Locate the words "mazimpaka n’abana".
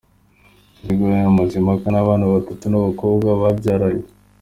1.37-2.23